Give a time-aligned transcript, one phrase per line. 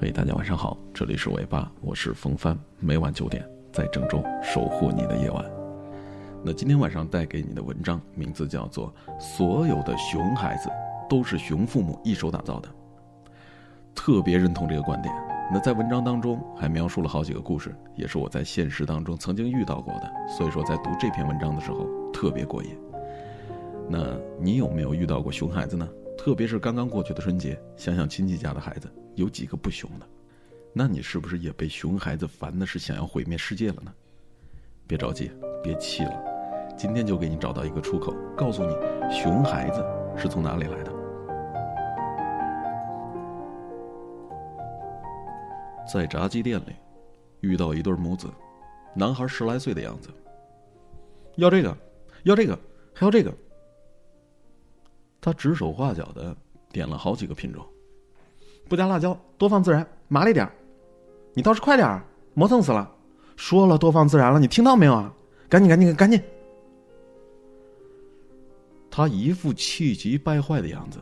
[0.00, 5.44] 嘿，大家晚上好，这里是尾巴，我是风帆，每晚九点在郑州守护你的夜晚。
[6.40, 10.70] 那今天晚上带给你的文章名字叫做《所有的熊孩子
[11.10, 12.68] 都是熊父母一手打造的》，
[13.92, 15.12] 特别认同这个观点。
[15.52, 22.70] 那在文章当中还描述了好几个故事，也是我在现实当中曾经遇到过的，所以说在读这篇文章的时候特别过瘾。
[23.88, 25.88] 那你有没有遇到过熊孩子呢？
[26.28, 30.06] 特别是刚刚过去的春节，想想亲戚家的孩子有几个不熊的，
[30.74, 33.90] 那你是不是也被熊孩子烦的是想要毁灭世界了呢？
[34.86, 35.30] 别着急，
[35.62, 36.22] 别气了，
[36.76, 38.76] 今天就给你找到一个出口，告诉你
[39.10, 39.82] 熊孩子
[40.18, 40.92] 是从哪里来的。
[45.90, 46.76] 在炸鸡店里，
[47.40, 48.28] 遇到一对母子，
[48.94, 50.10] 男孩十来岁的样子，
[51.36, 51.74] 要这个，
[52.24, 52.58] 要这个，
[52.92, 53.32] 还要这个。
[55.20, 56.36] 他指手画脚的
[56.70, 57.66] 点了好几个品种，
[58.68, 60.52] 不加辣椒，多放孜然，麻利点儿。
[61.34, 62.90] 你倒是快点儿，磨蹭死了。
[63.36, 65.14] 说了多放孜然了，你听到没有啊？
[65.48, 66.20] 赶紧，赶紧，赶紧！
[68.90, 70.98] 他一副气急败坏的样子，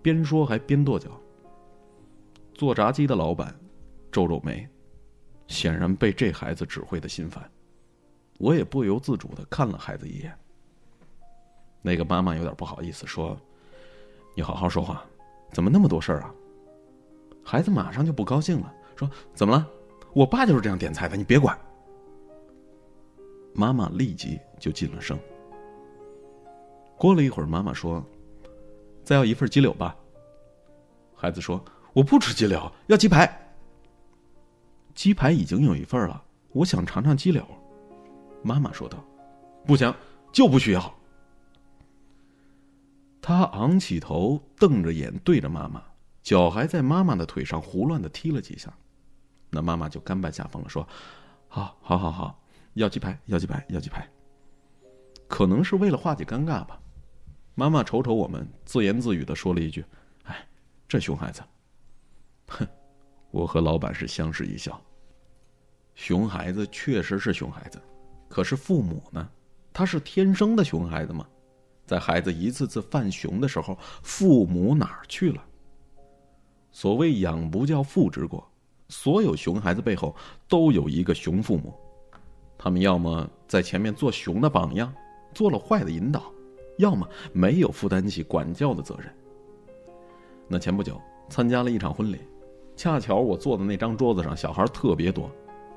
[0.00, 1.10] 边说还边跺脚。
[2.54, 3.54] 做炸鸡的老板。
[4.12, 4.64] 皱皱眉，
[5.48, 7.50] 显然被这孩子指挥的心烦。
[8.38, 10.32] 我也不由自主的看了孩子一眼。
[11.86, 13.38] 那个妈妈有点不好意思说
[14.34, 15.04] ：“你好好说话，
[15.52, 16.34] 怎么那么多事儿啊？”
[17.44, 19.68] 孩子马上就不高兴了，说：“怎么了？
[20.14, 21.54] 我爸就是这样点菜的，你别管。”
[23.52, 25.18] 妈妈立即就进了声。
[26.96, 28.02] 过了一会儿，妈妈说
[29.04, 29.94] ：“再要一份鸡柳吧。”
[31.14, 31.62] 孩子说
[31.92, 33.30] ：“我不吃鸡柳，要鸡排。”
[34.94, 37.46] 鸡排已经有一份了，我想尝尝鸡柳。
[38.42, 39.04] 妈妈说道
[39.66, 39.94] ：“不行，
[40.32, 40.80] 就不需要。”
[43.26, 45.82] 他昂起头，瞪着眼对着妈妈，
[46.22, 48.70] 脚还在妈妈的腿上胡乱的踢了几下。
[49.48, 50.86] 那妈妈就甘拜下风了，说
[51.48, 52.38] ：“好，好，好，好，
[52.74, 54.06] 要鸡排，要鸡排，要鸡排。”
[55.26, 56.78] 可能是为了化解尴尬吧，
[57.54, 59.82] 妈妈瞅瞅我们，自言自语的说了一句
[60.24, 60.46] ：“哎，
[60.86, 61.42] 这熊孩子。”
[62.48, 62.68] 哼。
[63.30, 64.78] 我和老板是相视一笑。
[65.94, 67.80] 熊孩子确实是熊孩子，
[68.28, 69.26] 可是父母呢？
[69.72, 71.26] 他是天生的熊孩子吗？
[71.86, 75.42] 在孩子一次次犯熊的时候，父母哪儿去了？
[76.72, 78.46] 所谓养不教，父之过。
[78.88, 80.14] 所有熊孩子背后
[80.48, 81.72] 都有一个熊父母，
[82.58, 84.92] 他们要么在前面做熊的榜样，
[85.32, 86.22] 做了坏的引导，
[86.78, 89.12] 要么没有负担起管教的责任。
[90.46, 92.18] 那前不久参加了一场婚礼。
[92.76, 95.30] 恰巧我坐的那张桌子上小孩特别多，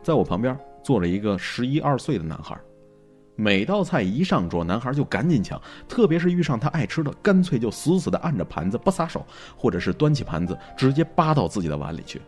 [0.00, 2.56] 在我旁边坐着一个十一二岁的男孩，
[3.36, 12.22] 每道菜一上桌，男孩就赶紧抢，特别是遇上他爱吃的，干脆就死死的按着盘子不撒手，或者是端起盘子直接扒到自己的碗里去。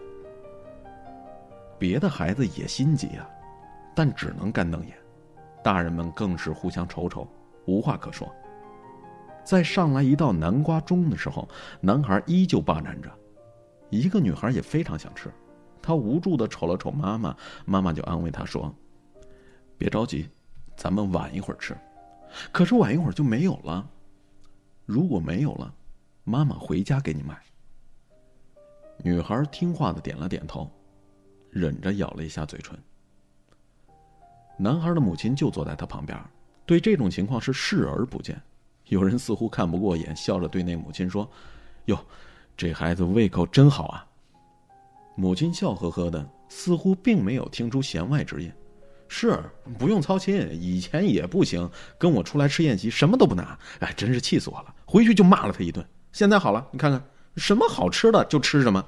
[1.79, 3.29] 别的孩子也心急啊，
[3.95, 4.97] 但只能干瞪眼，
[5.63, 7.29] 大人们更是互相瞅瞅，
[7.67, 8.29] 无话可说。
[9.45, 11.49] 在上来一道南瓜盅的时候，
[11.81, 13.09] 男孩依旧霸占着。
[13.91, 15.31] 一个女孩也非常想吃，
[15.81, 18.75] 她无助的瞅了瞅妈妈，妈妈就安慰她说
[19.79, 20.29] ：“别着急，
[20.77, 21.77] 咱们晚一会儿吃。”
[22.53, 23.89] 可是晚一会儿就没有了。
[24.85, 25.75] 如果没有了，
[26.25, 27.41] 妈妈回家给你买。
[28.99, 30.71] 女孩听话的点了点头，
[31.51, 32.79] 忍着咬了一下嘴唇。
[34.59, 36.19] 男孩的母亲就坐在他旁边，
[36.65, 38.41] 对这种情况是视而不见。
[38.87, 41.29] 有人似乎看不过眼，笑着对那母亲说
[41.87, 41.99] ：“哟。”
[42.57, 44.07] 这孩子胃口真好啊！
[45.15, 48.51] 母亲笑呵呵的，似乎并没有听出弦外之音。
[49.09, 49.39] 是，
[49.79, 54.75] 不用操心，以前也不行，跟我出来吃宴席什么都不拿，哎，真是气死我了！
[54.85, 55.87] 回去就骂了他一顿。
[56.13, 57.03] 现在好了，你看看，
[57.37, 58.85] 什么好吃的就吃什么。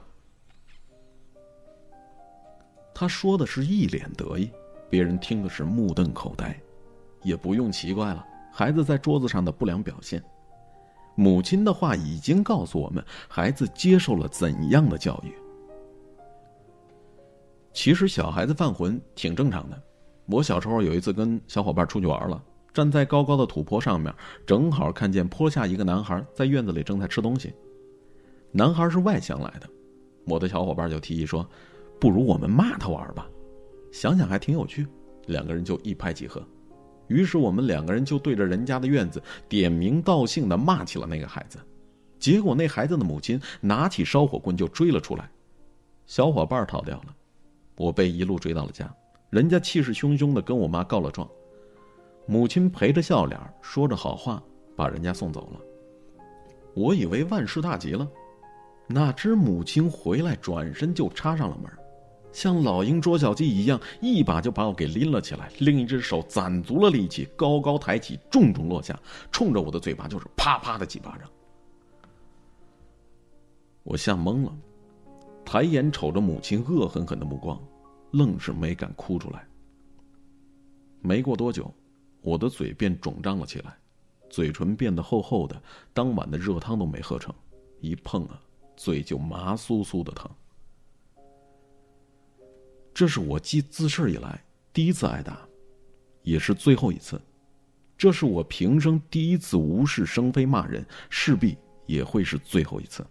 [2.94, 4.50] 他说的是一脸得意，
[4.90, 6.60] 别人听的是目瞪口呆，
[7.22, 10.22] 也不用奇怪了，孩子在桌子上的不良表现。
[11.14, 15.32] 母亲的话已经告诉我们，孩子接受了怎样的教育。
[17.72, 19.80] 其实小孩子犯浑挺正常的。
[20.30, 22.42] 我小时候有一次跟小伙伴出去玩了，
[22.72, 24.14] 站在高高的土坡上面，
[24.46, 27.54] 正好看见坡下一个男孩在院子里正在吃东西。
[28.52, 29.68] 男孩是外乡来的，
[30.26, 31.48] 我的小伙伴就提议说
[31.98, 33.26] ：“不如我们骂他玩吧。”
[33.90, 34.86] 想想还挺有趣，
[35.26, 36.46] 两个人就一拍即合。
[37.06, 41.58] 于是我们两个人就对着人家的院子点名道姓的骂起了那个孩子，
[42.18, 45.30] 结果那孩子的母亲拿起烧火棍就追了出来，
[46.04, 47.16] 小伙伴逃掉了，
[47.78, 48.94] 我被一路追到了家，
[49.30, 51.28] 人家气势汹汹的跟我妈告了状，
[52.26, 54.42] 母亲陪着笑脸说着好话
[54.74, 55.60] 把人家送走了，
[56.74, 58.08] 我以为万事大吉了，
[58.86, 61.70] 哪知母亲回来，转身就插上了门，
[62.32, 68.98] 像老鹰捉小鸡一样，一把就把我给拎了起来，另一只手攒足了力气，高高抬起，重重落下，
[69.30, 71.28] 冲着我的嘴巴就是啪啪的几巴掌。
[73.82, 74.56] 我吓懵了，
[75.44, 77.58] 抬眼瞅着母亲恶狠狠的目光，
[78.10, 79.46] 愣是没敢哭出来。
[81.00, 81.72] 没过多久，
[82.20, 83.76] 我的嘴便肿胀了起来，
[84.28, 85.62] 嘴唇变得厚厚的，
[85.92, 87.34] 当晚的热汤都没喝成，
[87.80, 88.40] 一碰啊。
[88.76, 90.30] 嘴就麻酥酥的疼，
[92.94, 94.40] 这是我记自事以来
[94.72, 95.44] 第一次挨打，
[96.22, 97.20] 也是最后一次。
[97.96, 103.04] 这是我平生第一次无事生非骂人，势必也会是最后一次。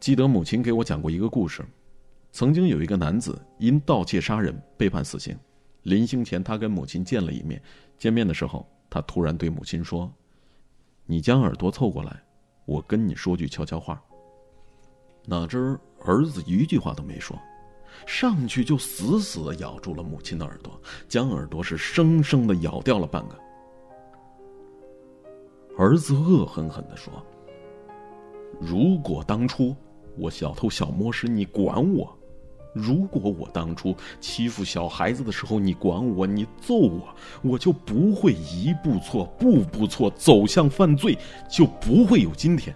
[0.00, 1.64] 记得母亲给我讲过一个故事，
[2.32, 5.38] 曾经有一个男子因盗窃杀人被判死刑，
[5.82, 7.62] 临刑前他跟母亲见了一面，
[7.98, 10.10] 见面的时候他突然对母亲说
[11.04, 12.20] ：“你将耳朵凑过来。”
[12.64, 14.02] 我跟你说句悄悄话。
[15.26, 17.36] 哪知儿子一句话都没说，
[18.06, 23.36] 上去就死死的咬住了母亲的耳朵，将耳朵是生生的咬掉了半个。
[25.76, 27.12] 儿子恶狠狠的说
[28.60, 29.76] ：“如果当初
[30.16, 32.16] 我小偷小摸时你管我，
[32.72, 41.18] 如果我当初欺负小孩子的时候你管我，你揍我，我就不会一步错步步错走向犯罪，
[41.50, 42.74] 就不会有今天。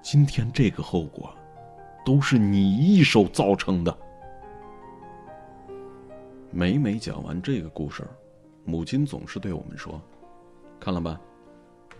[0.00, 1.34] 今天这个后果，
[2.04, 3.98] 都是你一手造成的。”
[6.54, 8.06] 每每讲完这个故事，
[8.64, 10.00] 母亲总是对我们说
[10.78, 11.20] ：“看了吧，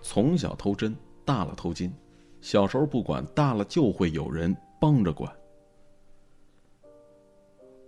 [0.00, 1.92] 从小偷针，大了偷金，
[2.40, 5.30] 小时候不管，大了就会有人帮着管。”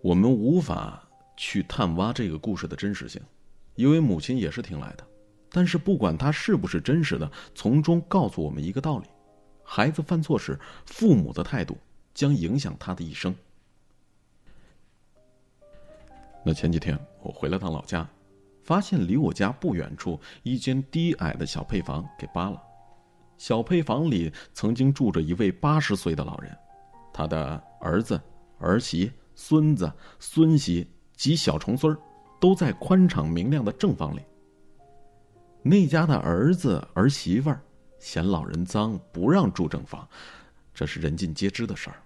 [0.05, 1.03] 我们无法
[1.35, 3.19] 去探挖这个故事的真实性，
[3.75, 5.07] 因为母亲也是听来的。
[5.49, 9.07] 但是不管它是不是真实的，从中告诉我们一个道理：
[9.63, 11.79] 孩子犯错时，父母的态度
[12.13, 13.35] 将影响他的一生。
[16.45, 18.07] 那前几天我回了趟老家，
[18.63, 22.63] 发现离我家不远处一间低矮的小配房给扒了。
[23.39, 26.55] 小配房里曾经住着一位八十岁的老人，
[27.11, 28.21] 他的儿子、
[28.59, 29.11] 儿媳。
[29.35, 31.99] 孙子、孙媳及小重孙儿，
[32.41, 34.21] 都在宽敞明亮的正房里。
[35.63, 37.61] 那家的儿子儿媳妇儿
[37.99, 40.07] 嫌老人脏，不让住正房，
[40.75, 41.97] 这是人尽皆知的事儿。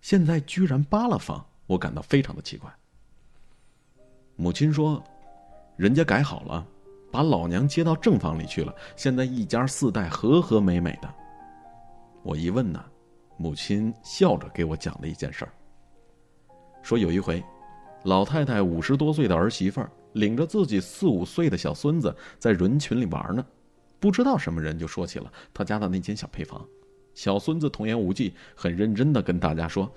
[0.00, 2.72] 现在居然扒了房，我感到非常的奇怪。
[4.36, 5.02] 母亲说
[5.76, 6.64] ：“人家改好了，
[7.10, 11.12] 把老娘接到正房里去了，现在一家四代和和美美的。”
[12.22, 12.84] 我一问呢，
[13.36, 15.52] 母亲笑着给我讲了一件事儿。
[16.88, 17.44] 说有一回，
[18.04, 23.44] 老太太五十多岁的儿媳妇儿领着自己四五岁的小孙子在人群里玩呢，
[24.00, 26.66] 不知道什么人就说起了他家的那间小配房。
[27.12, 29.92] 小孙子童言无忌，很认真的跟大家说：“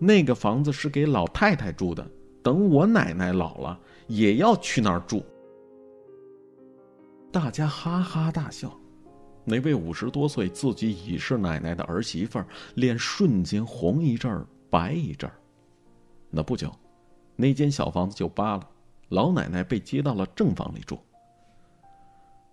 [0.00, 2.10] 那个房子是给老太太住的，
[2.42, 5.22] 等我奶奶老了也要去那儿住。”
[7.30, 8.74] 大家哈哈大笑。
[9.44, 15.36] 那位五十多岁自己已是奶奶的儿媳妇儿，脸瞬间红一阵儿白一阵儿。
[16.36, 16.70] 那不久，
[17.34, 18.68] 那间小房子就扒了，
[19.08, 20.98] 老奶奶被接到了正房里住。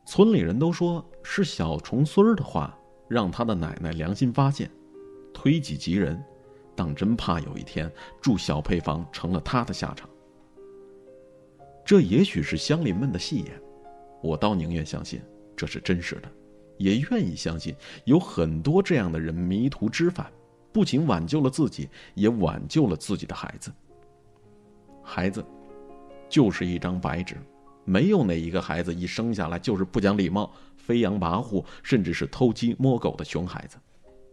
[0.06, 2.74] 村里人都说是小重孙儿的话，
[3.10, 4.72] 让他的奶奶良心发现，
[5.34, 6.24] 推己及人，
[6.78, 10.10] 当真怕有一天住小配房成了他的下场。
[11.84, 13.62] 这也许是乡邻们的戏言，
[14.22, 15.22] 我倒宁愿相信
[15.58, 16.32] 这是真实的，
[16.78, 17.76] 也愿意相信
[18.06, 20.32] 有很多这样的人迷途知返。
[20.74, 23.72] 不仅挽救了自己，也挽救了自己的孩子。
[25.04, 25.46] 孩子，
[26.28, 27.38] 就是一张白纸，
[27.86, 33.78] 没有哪一个孩子一生下来就是不讲礼貌、飞扬跋扈，甚至是偷鸡摸狗的熊孩子。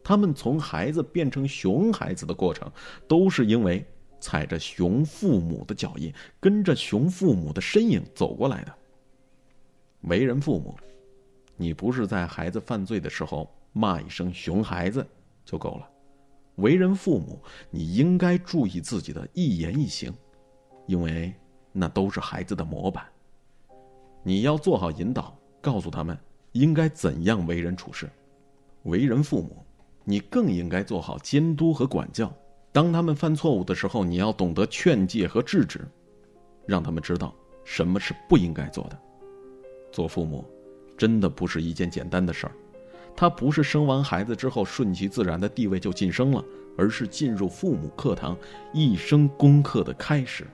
[0.02, 2.70] 他们从孩子变成熊孩子的过程，
[3.06, 3.85] 都是因为
[4.18, 8.75] 踩着熊父母的脚印，跟着熊父母的身影走过来的。
[10.02, 10.75] 为人父母，
[11.56, 15.06] 你不是在孩子犯罪的时候骂一声“熊孩子”
[15.44, 15.88] 就够了。
[16.57, 17.40] 为人父母，
[17.71, 20.12] 你应该注意自己的一言一行，
[20.87, 21.33] 因为
[21.73, 23.04] 那都是孩子的模板。
[24.23, 26.19] 你要做好引导，告诉他们
[26.52, 28.11] 应该怎样为人处事。
[28.83, 29.64] 为人父母，
[30.04, 32.33] 你更应该做好监督和管教。
[32.73, 35.80] 当他们犯错误的时候，你要懂得劝诫和制止，
[36.66, 38.99] 让他们知道什么是不应该做的。
[39.90, 40.45] 做父母，
[40.97, 42.52] 真的不是一件简单的事儿。
[43.17, 46.45] 他不是生完孩子之后顺其自然的地位就晋升了，
[46.79, 48.37] 而是进入父母课堂
[48.73, 50.47] 一生功课的开始。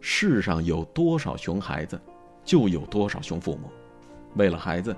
[0.00, 1.98] 世上有多少熊孩子，
[2.44, 3.70] 就有多少熊父母。
[4.34, 4.94] 为了孩子，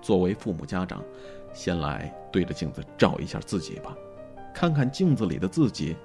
[0.00, 1.02] 作为父母家长，
[1.52, 3.96] 先来对着镜子照一下自己吧，
[4.54, 5.96] 看看镜子里的自己，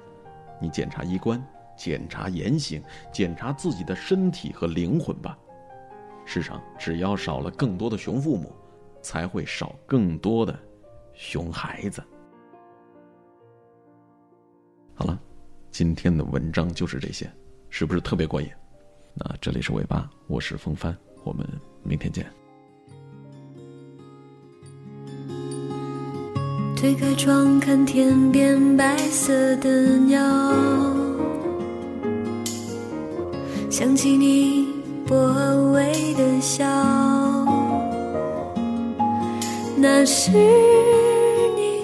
[0.60, 1.42] 你检查衣冠，
[1.78, 2.82] 检查言行，
[3.12, 5.38] 检查自己的身体和灵魂吧。
[6.26, 8.52] 世上只要少了更多的熊父母，
[9.04, 10.58] 才会少更多的
[11.14, 12.02] 熊孩子。
[14.96, 15.20] 好了，
[15.70, 17.32] 今天的文章就是这些，
[17.70, 18.50] 是不是特别过瘾？
[19.14, 21.48] 那这里是尾巴，我是风帆，我们
[21.84, 22.26] 明天见。
[26.76, 30.20] 推开窗看天边白色的鸟，
[33.70, 34.68] 想起你
[35.08, 35.16] 薄
[35.72, 36.66] 微的笑，
[39.84, 41.82] 那是你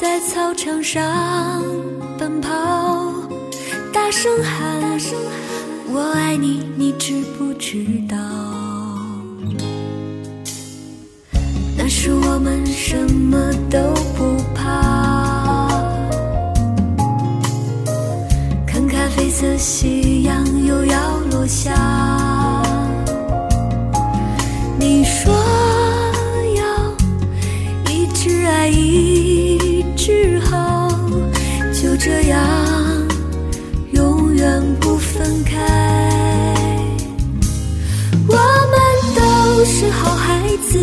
[0.00, 1.62] 在操场上
[2.18, 2.50] 奔跑，
[3.92, 8.16] 大声喊大声喊我爱你，你知不知道？
[11.76, 13.78] 那时我们什么都
[14.16, 15.68] 不怕，
[18.66, 22.17] 看咖啡色夕阳又要落下。
[28.70, 30.88] 一直好，
[31.72, 32.38] 就这样
[33.92, 35.56] 永远不分开。
[38.28, 38.78] 我们
[39.16, 40.78] 都是好孩子。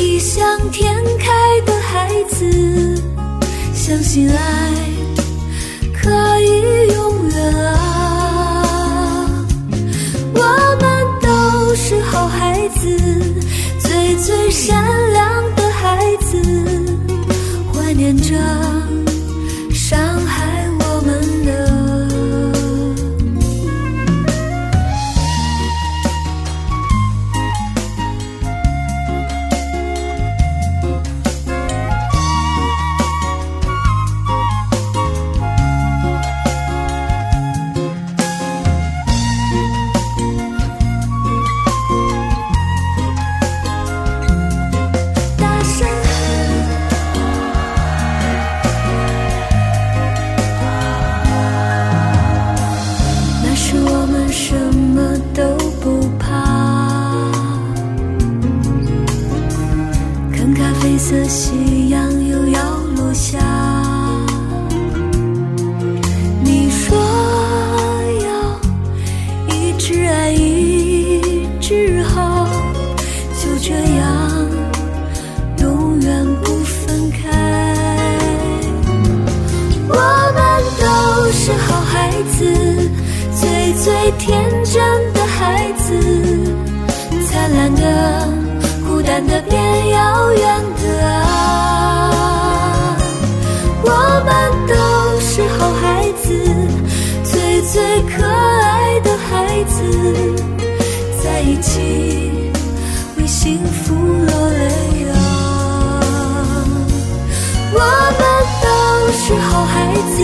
[0.00, 3.02] 异想天开的孩子，
[3.72, 4.72] 相信爱
[5.92, 6.10] 可
[6.40, 7.72] 以永远啊！
[10.34, 10.40] 我
[10.80, 10.84] 们
[11.22, 12.84] 都是好孩子，
[13.78, 14.84] 最最善
[101.64, 101.80] 一起
[103.16, 105.16] 为幸福落泪啊！
[107.72, 107.78] 我
[108.18, 108.22] 们
[108.60, 108.68] 都
[109.12, 109.72] 是好孩
[110.14, 110.20] 子，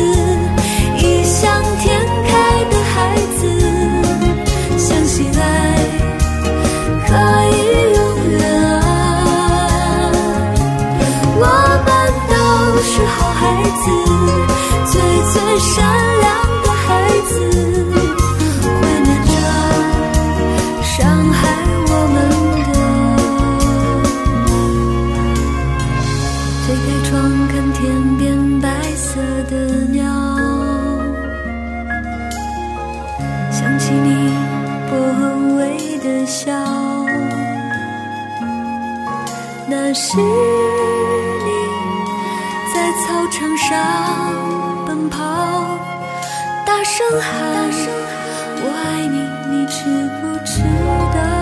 [0.98, 1.40] 异想
[1.78, 2.30] 天开
[2.68, 3.40] 的孩子，
[4.76, 5.40] 相信爱
[7.08, 7.08] 可
[7.56, 7.58] 以
[7.94, 7.98] 永
[8.32, 8.38] 远
[8.74, 8.78] 啊！
[11.38, 11.42] 我
[11.86, 11.88] 们
[12.28, 12.34] 都
[12.82, 13.40] 是好孩
[13.80, 13.88] 子，
[14.92, 15.00] 最
[15.32, 15.72] 最善
[16.20, 16.28] 良
[16.64, 16.86] 的孩
[17.30, 17.32] 子，
[39.92, 40.22] 那是你
[42.72, 43.66] 在操场上
[44.86, 45.18] 奔跑，
[46.64, 47.28] 大声喊
[48.62, 49.16] 我爱你，
[49.50, 49.82] 你知
[50.20, 50.62] 不知
[51.12, 51.39] 道？